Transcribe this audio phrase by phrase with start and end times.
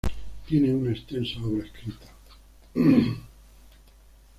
[0.47, 2.11] Tiene una extensa obra escrita.